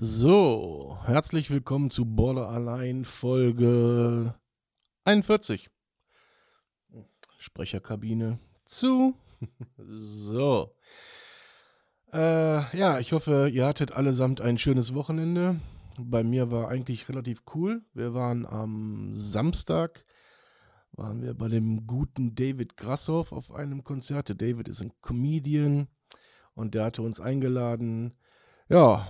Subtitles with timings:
[0.00, 4.32] So, herzlich willkommen zu Border allein Folge
[5.02, 5.68] 41.
[7.36, 9.16] Sprecherkabine zu.
[9.76, 10.72] so.
[12.12, 15.58] Äh, ja, ich hoffe, ihr hattet allesamt ein schönes Wochenende.
[15.98, 17.82] Bei mir war eigentlich relativ cool.
[17.92, 20.04] Wir waren am Samstag,
[20.92, 24.28] waren wir bei dem guten David Grassoff auf einem Konzert.
[24.28, 25.88] Der David ist ein Comedian
[26.54, 28.14] und der hatte uns eingeladen,
[28.68, 29.08] ja,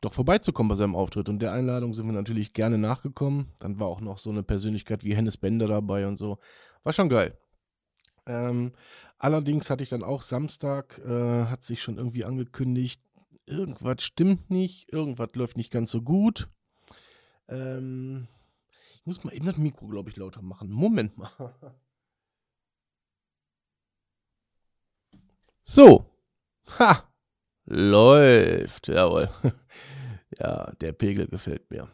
[0.00, 1.28] doch vorbeizukommen bei seinem Auftritt.
[1.28, 3.52] Und der Einladung sind wir natürlich gerne nachgekommen.
[3.58, 6.38] Dann war auch noch so eine Persönlichkeit wie Hennes Bender dabei und so.
[6.82, 7.38] War schon geil.
[8.26, 8.72] Ähm,
[9.18, 13.00] allerdings hatte ich dann auch Samstag, äh, hat sich schon irgendwie angekündigt,
[13.46, 16.48] irgendwas stimmt nicht, irgendwas läuft nicht ganz so gut.
[17.48, 18.26] Ähm,
[18.96, 20.70] ich muss mal eben das Mikro, glaube ich, lauter machen.
[20.70, 21.54] Moment mal.
[25.68, 26.06] So.
[26.78, 27.08] Ha!
[27.66, 28.88] Läuft.
[28.88, 29.28] Jawohl.
[30.38, 31.88] Ja, der Pegel gefällt mir.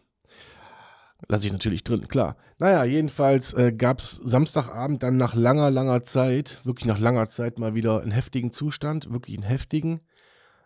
[1.28, 2.36] Lasse ich natürlich drin, klar.
[2.58, 7.58] Naja, jedenfalls äh, gab es Samstagabend dann nach langer, langer Zeit, wirklich nach langer Zeit
[7.58, 10.00] mal wieder einen heftigen Zustand, wirklich einen heftigen,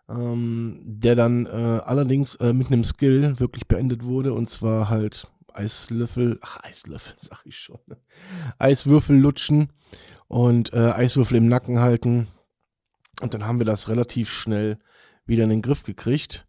[0.09, 5.29] ähm, der dann äh, allerdings äh, mit einem Skill wirklich beendet wurde und zwar halt
[5.53, 7.81] Eislöffel, ach Eislöffel, sag ich schon?
[8.59, 9.73] Eiswürfel lutschen
[10.29, 12.29] und äh, Eiswürfel im Nacken halten
[13.21, 14.79] und dann haben wir das relativ schnell
[15.27, 16.47] wieder in den Griff gekriegt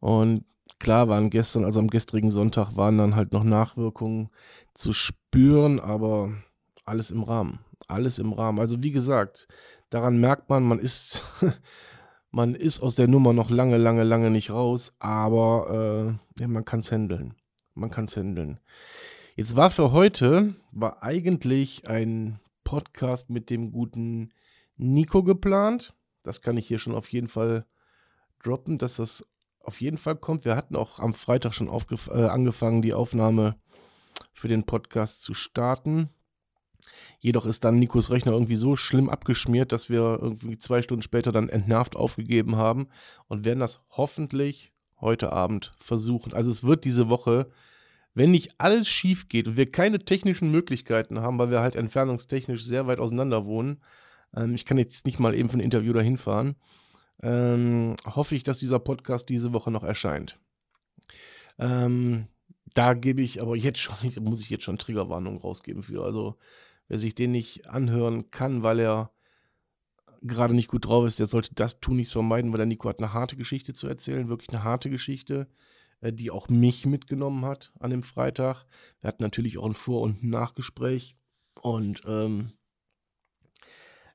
[0.00, 0.44] und
[0.78, 4.28] Klar waren gestern, also am gestrigen Sonntag, waren dann halt noch Nachwirkungen
[4.74, 6.32] zu spüren, aber
[6.84, 7.60] alles im Rahmen.
[7.88, 8.60] Alles im Rahmen.
[8.60, 9.48] Also wie gesagt,
[9.90, 11.22] daran merkt man, man ist,
[12.30, 16.64] man ist aus der Nummer noch lange, lange, lange nicht raus, aber äh, ja, man
[16.64, 17.34] kann es handeln.
[17.74, 18.60] Man kann es handeln.
[19.34, 24.32] Jetzt war für heute, war eigentlich ein Podcast mit dem guten
[24.76, 25.94] Nico geplant.
[26.22, 27.66] Das kann ich hier schon auf jeden Fall
[28.42, 29.24] droppen, dass das
[29.66, 30.44] auf jeden Fall kommt.
[30.44, 33.56] Wir hatten auch am Freitag schon äh, angefangen, die Aufnahme
[34.32, 36.08] für den Podcast zu starten.
[37.18, 41.32] Jedoch ist dann Nikos Rechner irgendwie so schlimm abgeschmiert, dass wir irgendwie zwei Stunden später
[41.32, 42.88] dann entnervt aufgegeben haben
[43.26, 46.32] und werden das hoffentlich heute Abend versuchen.
[46.32, 47.50] Also es wird diese Woche,
[48.14, 52.64] wenn nicht alles schief geht und wir keine technischen Möglichkeiten haben, weil wir halt entfernungstechnisch
[52.64, 53.82] sehr weit auseinander wohnen.
[54.34, 56.56] Ähm, ich kann jetzt nicht mal eben für ein Interview dahin fahren
[57.22, 60.38] ähm, hoffe ich, dass dieser Podcast diese Woche noch erscheint.
[61.58, 62.28] Ähm,
[62.74, 66.04] da gebe ich aber jetzt schon, muss ich jetzt schon Triggerwarnung rausgeben für.
[66.04, 66.36] Also,
[66.88, 69.10] wer sich den nicht anhören kann, weil er
[70.22, 72.98] gerade nicht gut drauf ist, der sollte das tun, nichts vermeiden, weil der Nico hat
[72.98, 75.48] eine harte Geschichte zu erzählen, wirklich eine harte Geschichte,
[76.00, 78.64] äh, die auch mich mitgenommen hat an dem Freitag.
[79.00, 81.16] Wir hatten natürlich auch ein Vor- und Nachgespräch
[81.60, 82.52] und ähm,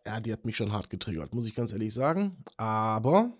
[0.05, 2.43] ja, die hat mich schon hart getriggert, muss ich ganz ehrlich sagen.
[2.57, 3.31] Aber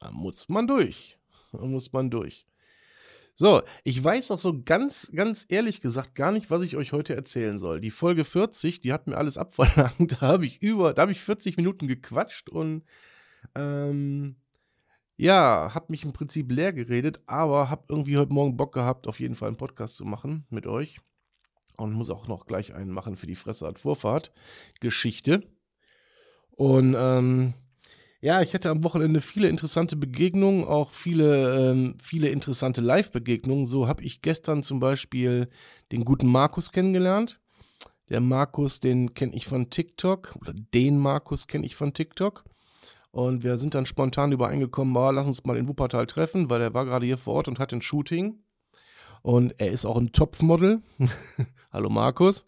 [0.00, 1.18] da muss man durch.
[1.52, 2.46] Da muss man durch.
[3.38, 7.14] So, ich weiß auch so ganz, ganz ehrlich gesagt gar nicht, was ich euch heute
[7.14, 7.82] erzählen soll.
[7.82, 10.20] Die Folge 40, die hat mir alles abverlangt.
[10.20, 12.84] Da habe ich über, da habe ich 40 Minuten gequatscht und
[13.54, 14.36] ähm,
[15.16, 19.20] ja, habe mich im Prinzip leer geredet, aber habe irgendwie heute Morgen Bock gehabt, auf
[19.20, 20.98] jeden Fall einen Podcast zu machen mit euch.
[21.76, 24.32] Und muss auch noch gleich einen machen für die Fressart Vorfahrt.
[24.80, 25.46] Geschichte.
[26.56, 27.54] Und ähm,
[28.20, 33.66] ja, ich hatte am Wochenende viele interessante Begegnungen, auch viele, ähm, viele interessante Live-Begegnungen.
[33.66, 35.48] So habe ich gestern zum Beispiel
[35.92, 37.38] den guten Markus kennengelernt.
[38.08, 42.44] Der Markus, den kenne ich von TikTok, oder den Markus kenne ich von TikTok.
[43.10, 46.74] Und wir sind dann spontan übereingekommen, boah, lass uns mal in Wuppertal treffen, weil er
[46.74, 48.38] war gerade hier vor Ort und hat ein Shooting.
[49.22, 50.82] Und er ist auch ein Topfmodel.
[51.72, 52.46] Hallo Markus.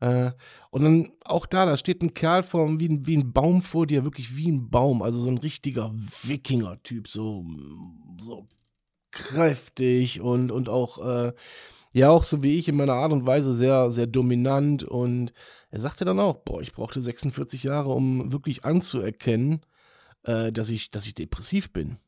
[0.00, 0.32] Äh,
[0.70, 3.86] und dann auch da, da steht ein Kerl vor, wie, ein, wie ein Baum vor
[3.86, 5.92] dir, wirklich wie ein Baum, also so ein richtiger
[6.22, 7.44] Wikinger-Typ, so,
[8.18, 8.48] so
[9.10, 11.32] kräftig und, und auch, äh,
[11.92, 14.84] ja, auch so wie ich in meiner Art und Weise sehr, sehr dominant.
[14.84, 15.32] Und
[15.70, 19.66] er sagte dann auch, boah, ich brauchte 46 Jahre, um wirklich anzuerkennen,
[20.22, 21.98] äh, dass, ich, dass ich depressiv bin.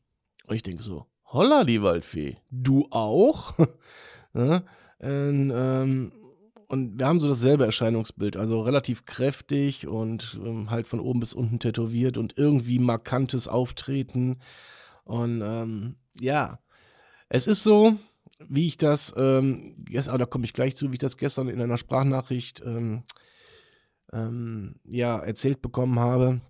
[0.47, 3.55] Und ich denke so, holla, die Waldfee, du auch?
[4.35, 4.63] ja,
[5.01, 6.13] und, ähm,
[6.73, 11.35] und wir haben so dasselbe Erscheinungsbild, also relativ kräftig und ähm, halt von oben bis
[11.35, 14.41] unten tätowiert und irgendwie markantes Auftreten.
[15.05, 16.59] Und ähm, ja,
[17.29, 17.97] Es ist so,
[18.49, 21.63] wie ich das, ähm, gestern, da komme ich gleich zu, wie ich das gestern in
[21.63, 23.05] einer Sprachnachricht ähm,
[24.13, 26.43] ähm, ja, erzählt bekommen habe.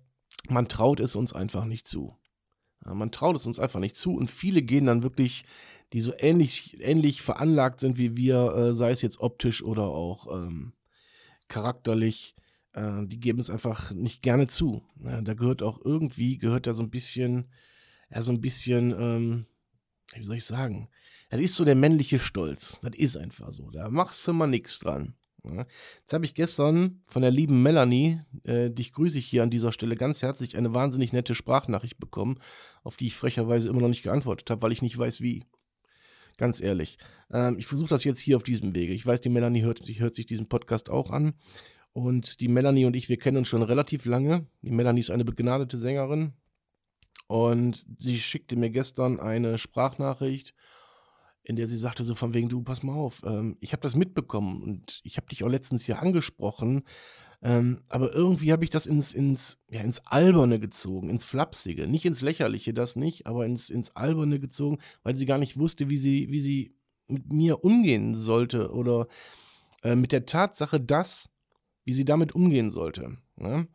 [0.49, 2.17] Man traut es uns einfach nicht zu.
[2.85, 5.45] Man traut es uns einfach nicht zu und viele gehen dann wirklich,
[5.93, 10.27] die so ähnlich, ähnlich veranlagt sind wie wir, äh, sei es jetzt optisch oder auch
[10.35, 10.73] ähm,
[11.47, 12.35] charakterlich,
[12.73, 14.83] äh, die geben es einfach nicht gerne zu.
[15.03, 17.49] Ja, da gehört auch irgendwie, gehört da so ein bisschen,
[18.09, 19.45] ja, so ein bisschen, ähm,
[20.15, 20.89] wie soll ich sagen,
[21.29, 22.79] das ist so der männliche Stolz.
[22.83, 23.71] Das ist einfach so.
[23.71, 25.15] Da machst du mal nichts dran.
[25.45, 25.65] Ja.
[25.99, 29.73] Jetzt habe ich gestern von der lieben Melanie, äh, dich grüße ich hier an dieser
[29.73, 32.39] Stelle ganz herzlich, eine wahnsinnig nette Sprachnachricht bekommen,
[32.83, 35.43] auf die ich frecherweise immer noch nicht geantwortet habe, weil ich nicht weiß, wie.
[36.37, 36.97] Ganz ehrlich.
[37.31, 38.93] Ähm, ich versuche das jetzt hier auf diesem Wege.
[38.93, 41.35] Ich weiß, die Melanie hört, hört sich diesen Podcast auch an.
[41.91, 44.47] Und die Melanie und ich, wir kennen uns schon relativ lange.
[44.63, 46.33] Die Melanie ist eine begnadete Sängerin.
[47.27, 50.55] Und sie schickte mir gestern eine Sprachnachricht
[51.43, 53.95] in der sie sagte so von wegen, du, pass mal auf, ähm, ich habe das
[53.95, 56.83] mitbekommen und ich habe dich auch letztens hier angesprochen,
[57.41, 62.05] ähm, aber irgendwie habe ich das ins, ins, ja, ins Alberne gezogen, ins Flapsige, nicht
[62.05, 65.97] ins Lächerliche, das nicht, aber ins, ins Alberne gezogen, weil sie gar nicht wusste, wie
[65.97, 66.75] sie, wie sie
[67.07, 69.07] mit mir umgehen sollte oder
[69.83, 71.29] äh, mit der Tatsache, dass,
[71.83, 73.17] wie sie damit umgehen sollte.
[73.35, 73.67] Ne?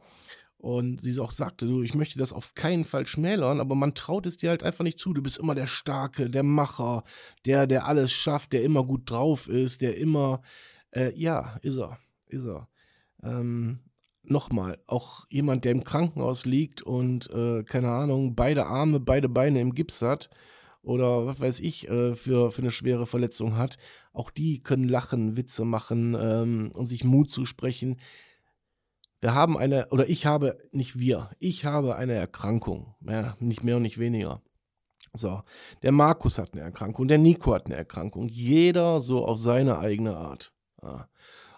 [0.59, 4.27] Und sie auch sagte, du, ich möchte das auf keinen Fall schmälern, aber man traut
[4.27, 5.15] es dir halt einfach nicht zu.
[5.15, 7.05] Du bist immer der Starke, der Macher,
[7.47, 10.43] der, der alles schafft, der immer gut drauf ist, der immer,
[10.91, 12.69] äh, ja, ist er, ist er.
[13.23, 13.81] Ähm,
[14.31, 19.61] Nochmal, auch jemand, der im Krankenhaus liegt und, äh, keine Ahnung, beide Arme, beide Beine
[19.61, 20.29] im Gips hat
[20.83, 23.79] oder was weiß ich, äh, für, für eine schwere Verletzung hat,
[24.13, 28.01] auch die können lachen, Witze machen ähm, und sich Mut zusprechen
[29.21, 32.95] wir haben eine, oder ich habe, nicht wir, ich habe eine Erkrankung.
[33.01, 34.43] Ja, nicht mehr und nicht weniger.
[35.13, 35.43] So,
[35.83, 38.29] der Markus hat eine Erkrankung, der Nico hat eine Erkrankung.
[38.29, 40.53] Jeder so auf seine eigene Art.
[40.83, 41.09] Ja.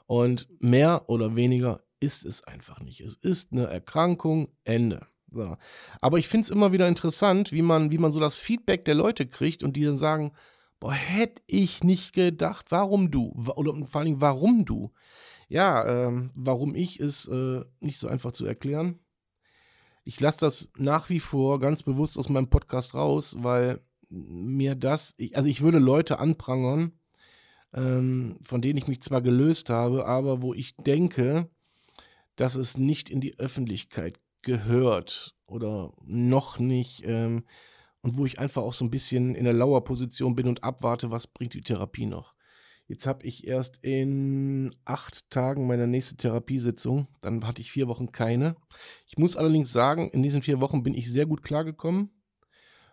[0.07, 3.01] Und mehr oder weniger ist es einfach nicht.
[3.01, 5.07] Es ist eine Erkrankung, Ende.
[5.31, 5.57] So.
[6.01, 8.95] Aber ich finde es immer wieder interessant, wie man, wie man so das Feedback der
[8.95, 10.33] Leute kriegt und die dann sagen,
[10.81, 13.33] boah, hätte ich nicht gedacht, warum du?
[13.55, 14.91] Oder vor allem, warum du?
[15.51, 19.01] Ja, ähm, warum ich, ist äh, nicht so einfach zu erklären.
[20.05, 25.13] Ich lasse das nach wie vor ganz bewusst aus meinem Podcast raus, weil mir das,
[25.17, 26.93] ich, also ich würde Leute anprangern,
[27.75, 31.51] ähm, von denen ich mich zwar gelöst habe, aber wo ich denke,
[32.37, 37.45] dass es nicht in die Öffentlichkeit gehört oder noch nicht ähm,
[38.03, 41.27] und wo ich einfach auch so ein bisschen in der Lauerposition bin und abwarte, was
[41.27, 42.35] bringt die Therapie noch.
[42.91, 47.07] Jetzt habe ich erst in acht Tagen meine nächste Therapiesitzung.
[47.21, 48.57] Dann hatte ich vier Wochen keine.
[49.07, 52.11] Ich muss allerdings sagen, in diesen vier Wochen bin ich sehr gut klargekommen.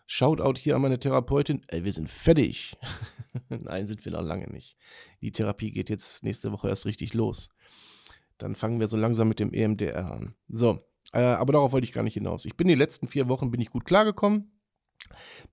[0.05, 1.63] Shoutout hier an meine Therapeutin.
[1.67, 2.77] Ey, wir sind fertig.
[3.49, 4.77] Nein, sind wir noch lange nicht.
[5.21, 7.49] Die Therapie geht jetzt nächste Woche erst richtig los.
[8.37, 10.35] Dann fangen wir so langsam mit dem EMDR an.
[10.47, 10.79] So,
[11.11, 12.45] äh, aber darauf wollte ich gar nicht hinaus.
[12.45, 14.56] Ich bin die letzten vier Wochen bin ich gut klargekommen.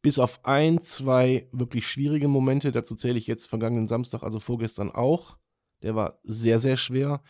[0.02, 4.90] Bis auf ein, zwei wirklich schwierige Momente, dazu zähle ich jetzt vergangenen Samstag, also vorgestern
[4.90, 5.36] auch.
[5.82, 7.22] Der war sehr, sehr schwer.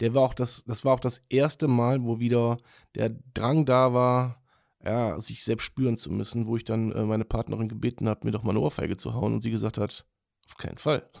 [0.00, 2.58] Der war auch das, das war auch das erste Mal, wo wieder
[2.94, 4.42] der Drang da war,
[4.84, 8.32] ja, sich selbst spüren zu müssen, wo ich dann äh, meine Partnerin gebeten habe, mir
[8.32, 10.04] doch mal eine Ohrfeige zu hauen und sie gesagt hat,
[10.46, 11.08] auf keinen Fall.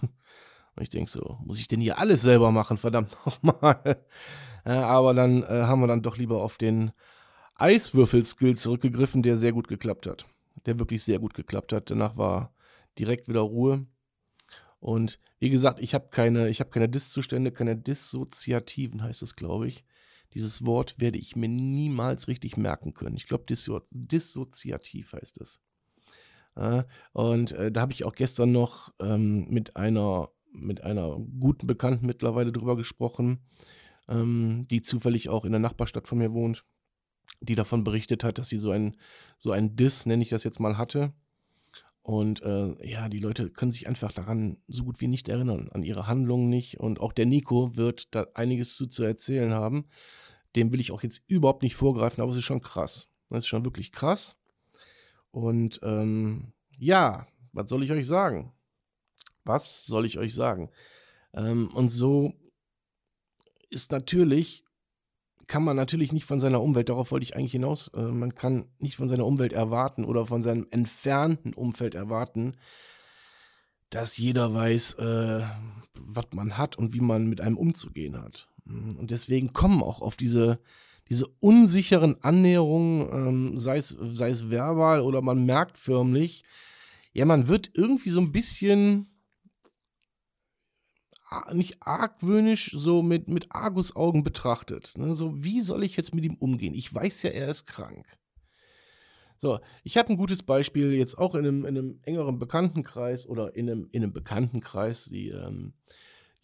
[0.74, 4.04] Und ich denke so, muss ich denn hier alles selber machen, verdammt nochmal.
[4.64, 6.92] Ja, aber dann äh, haben wir dann doch lieber auf den
[7.56, 10.24] Eiswürfel-Skill zurückgegriffen, der sehr gut geklappt hat
[10.66, 11.90] der wirklich sehr gut geklappt hat.
[11.90, 12.54] Danach war
[12.98, 13.86] direkt wieder Ruhe.
[14.80, 19.84] Und wie gesagt, ich habe keine, ich keine Diszustände, keine Dissoziativen heißt es, glaube ich.
[20.34, 23.16] Dieses Wort werde ich mir niemals richtig merken können.
[23.16, 25.60] Ich glaube, Disso dissoziativ heißt es.
[27.12, 32.04] Und äh, da habe ich auch gestern noch ähm, mit einer mit einer guten Bekannten
[32.04, 33.40] mittlerweile drüber gesprochen,
[34.06, 36.66] ähm, die zufällig auch in der Nachbarstadt von mir wohnt
[37.40, 38.96] die davon berichtet hat, dass sie so ein,
[39.38, 41.12] so ein Diss, nenne ich das jetzt mal, hatte.
[42.02, 45.84] Und äh, ja, die Leute können sich einfach daran so gut wie nicht erinnern, an
[45.84, 46.80] ihre Handlungen nicht.
[46.80, 49.86] Und auch der Nico wird da einiges zu, zu erzählen haben.
[50.56, 53.08] Dem will ich auch jetzt überhaupt nicht vorgreifen, aber es ist schon krass.
[53.28, 54.36] Das ist schon wirklich krass.
[55.30, 58.52] Und ähm, ja, was soll ich euch sagen?
[59.44, 60.70] Was soll ich euch sagen?
[61.32, 62.34] Ähm, und so
[63.70, 64.64] ist natürlich
[65.52, 68.70] kann man natürlich nicht von seiner Umwelt, darauf wollte ich eigentlich hinaus, äh, man kann
[68.78, 72.54] nicht von seiner Umwelt erwarten oder von seinem entfernten Umfeld erwarten,
[73.90, 75.42] dass jeder weiß, äh,
[75.92, 78.48] was man hat und wie man mit einem umzugehen hat.
[78.64, 80.58] Und deswegen kommen auch auf diese,
[81.10, 86.44] diese unsicheren Annäherungen, ähm, sei, es, sei es verbal oder man merkt förmlich,
[87.12, 89.11] ja, man wird irgendwie so ein bisschen
[91.52, 94.92] nicht argwöhnisch, so mit, mit Argusaugen betrachtet.
[94.96, 95.14] Ne?
[95.14, 96.74] So, wie soll ich jetzt mit ihm umgehen?
[96.74, 98.06] Ich weiß ja, er ist krank.
[99.38, 103.56] So, ich habe ein gutes Beispiel jetzt auch in einem, in einem engeren Bekanntenkreis oder
[103.56, 105.72] in einem, in einem Bekanntenkreis, die, ähm,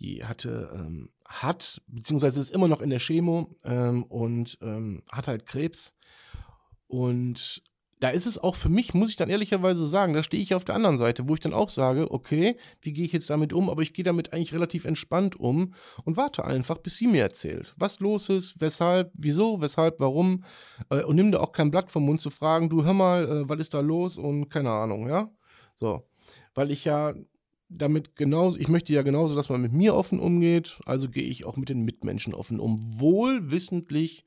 [0.01, 5.29] die hatte, ähm, hat, beziehungsweise ist immer noch in der Chemo ähm, und ähm, hat
[5.29, 5.95] halt Krebs.
[6.89, 7.63] Und
[8.01, 10.65] da ist es auch für mich, muss ich dann ehrlicherweise sagen, da stehe ich auf
[10.65, 13.69] der anderen Seite, wo ich dann auch sage, okay, wie gehe ich jetzt damit um?
[13.69, 15.75] Aber ich gehe damit eigentlich relativ entspannt um
[16.05, 20.45] und warte einfach, bis sie mir erzählt, was los ist, weshalb, wieso, weshalb, warum.
[20.91, 23.49] Äh, und nimm da auch kein Blatt vom Mund zu fragen, du hör mal, äh,
[23.49, 25.31] was ist da los und keine Ahnung, ja?
[25.75, 26.09] So.
[26.55, 27.15] Weil ich ja
[27.69, 31.45] damit genauso, ich möchte ja genauso, dass man mit mir offen umgeht, also gehe ich
[31.45, 34.25] auch mit den Mitmenschen offen um, wohl wissentlich,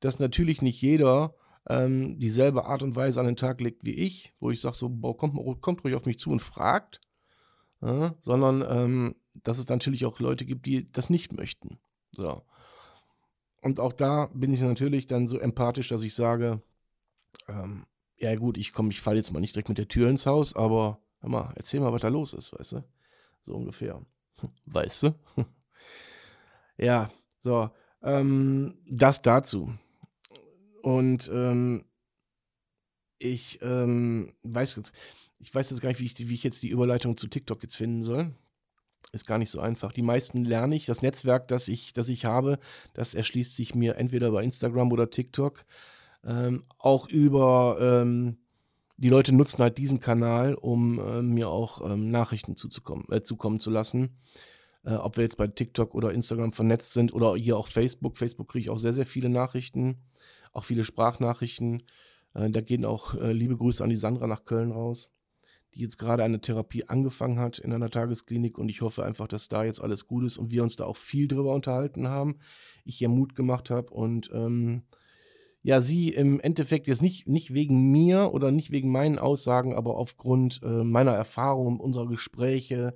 [0.00, 1.34] dass natürlich nicht jeder
[1.68, 4.88] ähm, dieselbe Art und Weise an den Tag legt wie ich, wo ich sage so,
[4.88, 7.00] boah, kommt, kommt ruhig auf mich zu und fragt,
[7.80, 11.78] ja, sondern ähm, dass es natürlich auch Leute gibt, die das nicht möchten.
[12.12, 12.42] So.
[13.62, 16.62] Und auch da bin ich natürlich dann so empathisch, dass ich sage,
[17.48, 20.26] ähm, ja gut, ich komme, ich falle jetzt mal nicht direkt mit der Tür ins
[20.26, 22.84] Haus, aber hör mal, erzähl mal, was da los ist, weißt du?
[23.42, 24.00] So ungefähr.
[24.66, 25.14] Weißt du?
[26.76, 27.70] ja, so.
[28.02, 29.72] Ähm, das dazu.
[30.84, 31.86] Und ähm,
[33.18, 34.92] ich ähm, weiß jetzt,
[35.38, 37.74] ich weiß jetzt gar nicht, wie ich, wie ich jetzt die Überleitung zu TikTok jetzt
[37.74, 38.34] finden soll.
[39.10, 39.94] Ist gar nicht so einfach.
[39.94, 40.84] Die meisten lerne ich.
[40.84, 42.58] Das Netzwerk, das ich, das ich habe,
[42.92, 45.64] das erschließt sich mir entweder bei Instagram oder TikTok.
[46.22, 48.36] Ähm, auch über ähm,
[48.98, 53.58] die Leute nutzen halt diesen Kanal, um äh, mir auch ähm, Nachrichten zuzukommen, äh, zukommen
[53.58, 54.18] zu lassen.
[54.84, 58.18] Äh, ob wir jetzt bei TikTok oder Instagram vernetzt sind oder hier auch Facebook.
[58.18, 60.02] Facebook kriege ich auch sehr, sehr viele Nachrichten
[60.54, 61.82] auch viele Sprachnachrichten.
[62.32, 65.10] Äh, da gehen auch äh, liebe Grüße an die Sandra nach Köln raus,
[65.74, 69.48] die jetzt gerade eine Therapie angefangen hat in einer Tagesklinik und ich hoffe einfach, dass
[69.48, 72.38] da jetzt alles gut ist und wir uns da auch viel drüber unterhalten haben.
[72.84, 74.84] Ich ihr Mut gemacht habe und ähm,
[75.62, 79.96] ja, sie im Endeffekt jetzt nicht, nicht wegen mir oder nicht wegen meinen Aussagen, aber
[79.96, 82.94] aufgrund äh, meiner Erfahrungen, unserer Gespräche,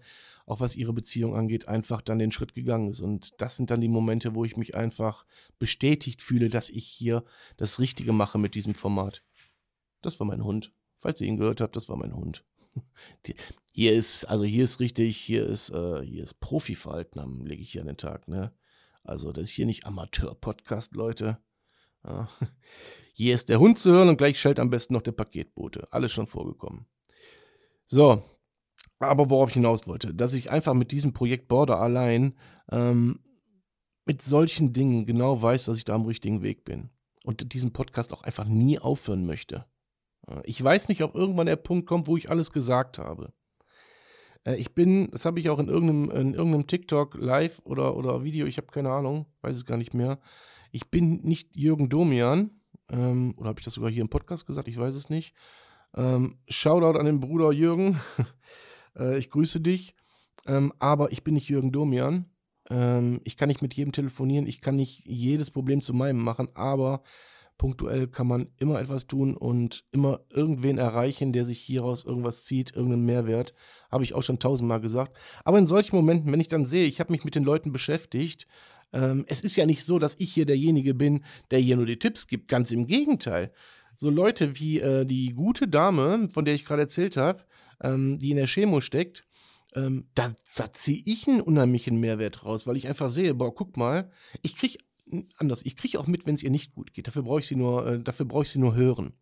[0.48, 3.00] auch was ihre Beziehung angeht, einfach dann den Schritt gegangen ist.
[3.00, 5.26] Und das sind dann die Momente, wo ich mich einfach
[5.58, 7.24] bestätigt fühle, dass ich hier
[7.56, 9.22] das Richtige mache mit diesem Format.
[10.00, 10.72] Das war mein Hund.
[10.96, 12.44] Falls ihr ihn gehört habt, das war mein Hund.
[13.72, 17.82] hier ist, also hier ist richtig, hier ist, äh, hier ist Profiverhalten, lege ich hier
[17.82, 18.52] an den Tag, ne?
[19.04, 21.38] Also, das ist hier nicht Amateur-Podcast, Leute.
[22.04, 22.28] Ja.
[23.14, 25.88] Hier ist der Hund zu hören und gleich schellt am besten noch der Paketbote.
[25.90, 26.86] Alles schon vorgekommen.
[27.86, 28.22] So,
[28.98, 32.34] aber worauf ich hinaus wollte, dass ich einfach mit diesem Projekt Border allein
[32.70, 33.20] ähm,
[34.04, 36.90] mit solchen Dingen genau weiß, dass ich da am richtigen Weg bin.
[37.24, 39.66] Und diesen Podcast auch einfach nie aufhören möchte.
[40.44, 43.32] Ich weiß nicht, ob irgendwann der Punkt kommt, wo ich alles gesagt habe.
[44.44, 48.24] Äh, ich bin, das habe ich auch in irgendeinem, in irgendeinem TikTok live oder, oder
[48.24, 50.18] Video, ich habe keine Ahnung, weiß es gar nicht mehr.
[50.70, 52.50] Ich bin nicht Jürgen Domian,
[52.90, 54.68] ähm, oder habe ich das sogar hier im Podcast gesagt?
[54.68, 55.34] Ich weiß es nicht.
[55.94, 57.98] Ähm, Shoutout an den Bruder Jürgen.
[58.98, 59.94] Äh, ich grüße dich,
[60.46, 62.26] ähm, aber ich bin nicht Jürgen Domian.
[62.70, 66.48] Ähm, ich kann nicht mit jedem telefonieren, ich kann nicht jedes Problem zu meinem machen,
[66.54, 67.02] aber
[67.56, 72.74] punktuell kann man immer etwas tun und immer irgendwen erreichen, der sich hieraus irgendwas zieht,
[72.74, 73.52] irgendeinen Mehrwert.
[73.90, 75.16] Habe ich auch schon tausendmal gesagt.
[75.44, 78.46] Aber in solchen Momenten, wenn ich dann sehe, ich habe mich mit den Leuten beschäftigt,
[78.92, 81.98] ähm, es ist ja nicht so, dass ich hier derjenige bin, der hier nur die
[81.98, 82.48] Tipps gibt.
[82.48, 83.52] Ganz im Gegenteil.
[83.96, 87.42] So Leute wie äh, die gute Dame, von der ich gerade erzählt habe,
[87.82, 89.24] ähm, die in der Chemo steckt,
[89.74, 93.76] ähm, da, da ziehe ich einen unheimlichen Mehrwert raus, weil ich einfach sehe, boah, guck
[93.76, 94.10] mal,
[94.42, 94.78] ich kriege
[95.36, 97.06] anders, ich kriege auch mit, wenn es ihr nicht gut geht.
[97.06, 99.14] Dafür brauche ich sie nur, äh, dafür brauche ich sie nur hören.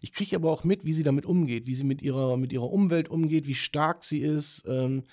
[0.00, 2.70] Ich kriege aber auch mit, wie sie damit umgeht, wie sie mit ihrer, mit ihrer
[2.70, 4.64] Umwelt umgeht, wie stark sie ist.
[4.66, 5.04] Ähm,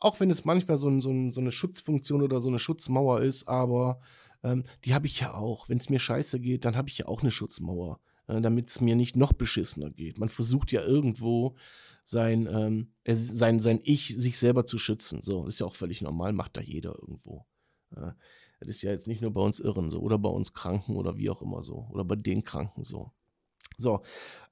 [0.00, 3.20] auch wenn es manchmal so, ein, so, ein, so, eine Schutzfunktion oder so eine Schutzmauer
[3.22, 4.00] ist, aber
[4.44, 5.68] ähm, die habe ich ja auch.
[5.68, 8.80] Wenn es mir scheiße geht, dann habe ich ja auch eine Schutzmauer, äh, damit es
[8.80, 10.18] mir nicht noch beschissener geht.
[10.18, 11.56] Man versucht ja irgendwo
[12.08, 15.20] sein, ähm, sein, sein Ich, sich selber zu schützen.
[15.20, 17.44] So, ist ja auch völlig normal, macht da jeder irgendwo.
[17.94, 18.16] Ja,
[18.60, 21.18] das ist ja jetzt nicht nur bei uns Irren so oder bei uns Kranken oder
[21.18, 23.12] wie auch immer so oder bei den Kranken so.
[23.76, 24.00] So,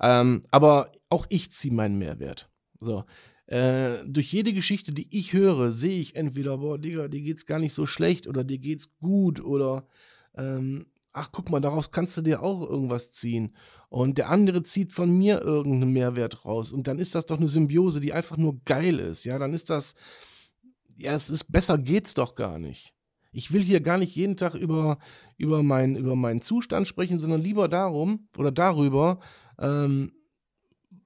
[0.01, 2.51] ähm, aber auch ich ziehe meinen Mehrwert.
[2.79, 3.05] So,
[3.47, 7.59] äh, durch jede Geschichte, die ich höre, sehe ich entweder, boah, Digga, dir geht's gar
[7.59, 9.89] nicht so schlecht oder dir geht's gut oder
[10.35, 10.87] ähm,
[11.17, 13.55] ach guck mal, daraus kannst du dir auch irgendwas ziehen.
[13.89, 16.73] Und der andere zieht von mir irgendeinen Mehrwert raus.
[16.73, 19.25] Und dann ist das doch eine Symbiose, die einfach nur geil ist.
[19.25, 19.95] Ja, dann ist das,
[20.97, 22.95] ja, es ist besser geht's doch gar nicht.
[23.33, 24.99] Ich will hier gar nicht jeden Tag über,
[25.37, 29.21] über, mein, über meinen Zustand sprechen, sondern lieber darum oder darüber,
[29.59, 30.13] ähm,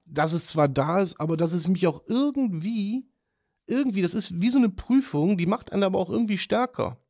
[0.05, 3.05] dass es zwar da ist, aber dass es mich auch irgendwie,
[3.65, 7.00] irgendwie, das ist wie so eine Prüfung, die macht einen aber auch irgendwie stärker.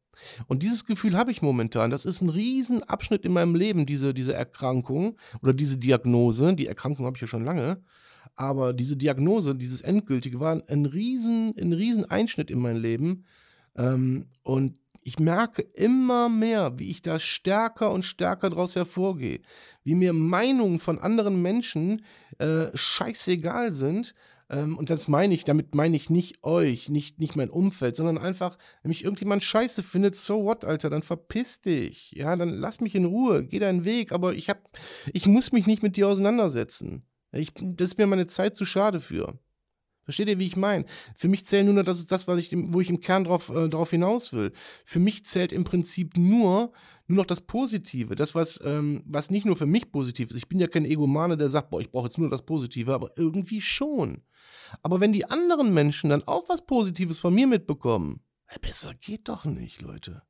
[0.48, 1.92] Und dieses Gefühl habe ich momentan.
[1.92, 6.56] Das ist ein Riesenabschnitt in meinem Leben, diese, diese Erkrankung oder diese Diagnose.
[6.56, 7.82] Die Erkrankung habe ich ja schon lange.
[8.36, 13.26] Aber diese Diagnose, dieses Endgültige, war ein riesen, ein riesen Einschnitt in mein Leben.
[13.76, 19.42] Ähm, und ich merke immer mehr, wie ich da stärker und stärker daraus hervorgehe.
[19.84, 22.06] Wie mir Meinungen von anderen Menschen
[22.38, 24.14] äh, scheißegal sind.
[24.52, 28.18] Ähm, und das meine ich, damit meine ich nicht euch, nicht, nicht mein Umfeld, sondern
[28.18, 32.12] einfach, wenn mich irgendjemand scheiße findet, so what, Alter, dann verpiss dich.
[32.12, 34.70] Ja, dann lass mich in Ruhe, geh deinen Weg, aber ich hab,
[35.14, 37.04] ich muss mich nicht mit dir auseinandersetzen.
[37.32, 39.40] Ich, das ist mir meine Zeit zu schade für.
[40.04, 40.86] Versteht ihr, wie ich meine?
[41.16, 43.70] Für mich zählt nur, das ist das, was ich, wo ich im Kern drauf, äh,
[43.70, 44.52] drauf hinaus will.
[44.84, 46.72] Für mich zählt im Prinzip nur,
[47.08, 48.16] nur noch das Positive.
[48.16, 50.38] Das, was, ähm, was nicht nur für mich positiv ist.
[50.38, 53.12] Ich bin ja kein Egomane, der sagt, boah, ich brauche jetzt nur das Positive, aber
[53.16, 54.24] irgendwie schon.
[54.82, 58.22] Aber wenn die anderen Menschen dann auch was Positives von mir mitbekommen,
[58.62, 60.24] besser geht doch nicht, Leute.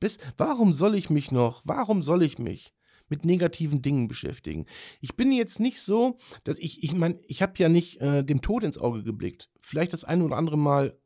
[0.00, 2.72] Bis, warum soll ich mich noch, warum soll ich mich
[3.08, 4.66] mit negativen Dingen beschäftigen.
[5.00, 8.40] Ich bin jetzt nicht so, dass ich, ich meine, ich habe ja nicht äh, dem
[8.40, 9.50] Tod ins Auge geblickt.
[9.60, 10.98] Vielleicht das eine oder andere Mal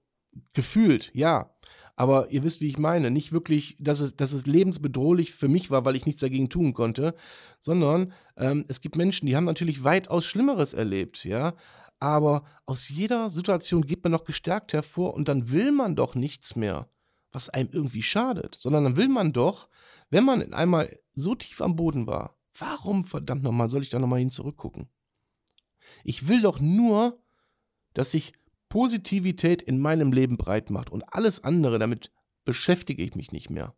[0.52, 1.54] gefühlt, ja.
[1.94, 3.10] Aber ihr wisst, wie ich meine.
[3.10, 6.72] Nicht wirklich, dass es, dass es lebensbedrohlich für mich war, weil ich nichts dagegen tun
[6.72, 7.14] konnte,
[7.60, 11.54] sondern ähm, es gibt Menschen, die haben natürlich weitaus Schlimmeres erlebt, ja.
[12.00, 16.56] Aber aus jeder Situation geht man noch gestärkt hervor und dann will man doch nichts
[16.56, 16.88] mehr,
[17.32, 19.68] was einem irgendwie schadet, sondern dann will man doch,
[20.10, 24.18] wenn man einmal so tief am Boden war, warum verdammt nochmal soll ich da nochmal
[24.18, 24.88] hin zurückgucken?
[26.04, 27.18] Ich will doch nur,
[27.94, 28.32] dass sich
[28.68, 32.10] Positivität in meinem Leben breit macht und alles andere, damit
[32.44, 33.74] beschäftige ich mich nicht mehr.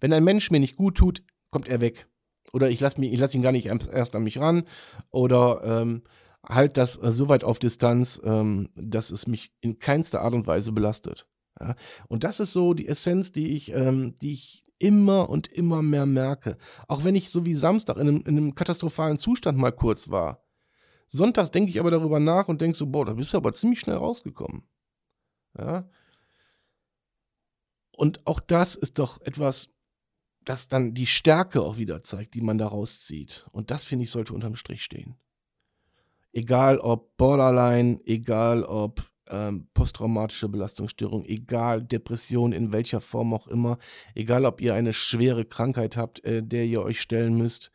[0.00, 2.08] Wenn ein Mensch mir nicht gut tut, kommt er weg.
[2.52, 4.64] Oder ich lasse lass ihn gar nicht erst an mich ran.
[5.10, 6.02] Oder ähm,
[6.44, 10.46] halt das äh, so weit auf Distanz, ähm, dass es mich in keinster Art und
[10.46, 11.26] Weise belastet.
[11.60, 11.76] Ja?
[12.08, 16.06] Und das ist so die Essenz, die ich, ähm, die ich immer und immer mehr
[16.06, 16.58] merke.
[16.88, 20.44] Auch wenn ich so wie Samstag in einem, in einem katastrophalen Zustand mal kurz war.
[21.06, 23.80] Sonntags denke ich aber darüber nach und denke so, boah, da bist du aber ziemlich
[23.80, 24.64] schnell rausgekommen.
[25.56, 25.88] Ja.
[27.92, 29.68] Und auch das ist doch etwas,
[30.44, 33.46] das dann die Stärke auch wieder zeigt, die man daraus zieht.
[33.52, 35.16] Und das, finde ich, sollte unterm Strich stehen.
[36.32, 43.78] Egal ob Borderline, egal ob ähm, posttraumatische Belastungsstörung, egal Depression in welcher Form auch immer,
[44.14, 47.70] egal ob ihr eine schwere Krankheit habt, äh, der ihr euch stellen müsst,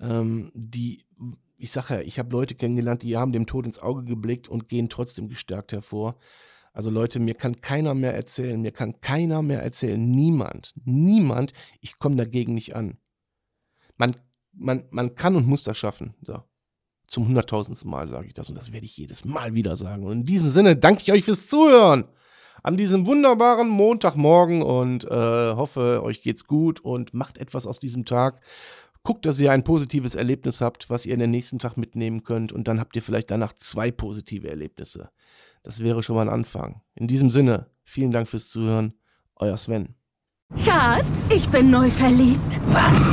[0.00, 1.04] ähm, die,
[1.56, 4.68] ich sage ja, ich habe Leute kennengelernt, die haben dem Tod ins Auge geblickt und
[4.68, 6.16] gehen trotzdem gestärkt hervor.
[6.72, 11.98] Also Leute, mir kann keiner mehr erzählen, mir kann keiner mehr erzählen, niemand, niemand, ich
[11.98, 12.98] komme dagegen nicht an.
[13.96, 14.16] Man,
[14.52, 16.14] man, man kann und muss das schaffen.
[16.22, 16.42] So.
[17.12, 20.04] Zum hunderttausendsten Mal sage ich das und das werde ich jedes Mal wieder sagen.
[20.04, 22.06] Und in diesem Sinne danke ich euch fürs Zuhören
[22.62, 28.06] an diesem wunderbaren Montagmorgen und äh, hoffe, euch geht's gut und macht etwas aus diesem
[28.06, 28.40] Tag.
[29.02, 32.50] Guckt, dass ihr ein positives Erlebnis habt, was ihr in den nächsten Tag mitnehmen könnt
[32.50, 35.10] und dann habt ihr vielleicht danach zwei positive Erlebnisse.
[35.62, 36.80] Das wäre schon mal ein Anfang.
[36.94, 38.94] In diesem Sinne, vielen Dank fürs Zuhören.
[39.36, 39.96] Euer Sven.
[40.56, 42.58] Schatz, ich bin neu verliebt.
[42.68, 43.12] Was?